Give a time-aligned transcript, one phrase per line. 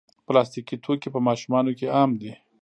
[0.27, 2.31] پلاستيکي توکي په ماشومانو کې عام دي.